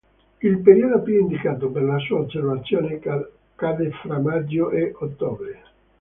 [0.41, 2.97] Il periodo più indicato per la sua osservazione
[3.53, 5.61] cade fra maggio e ottobre.